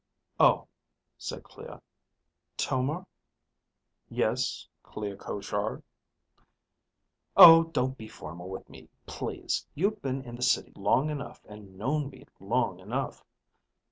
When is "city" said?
10.41-10.73